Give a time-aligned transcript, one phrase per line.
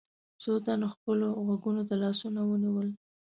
[0.41, 2.87] څو تنو خپلو غوږونو ته لاسونه ونيول.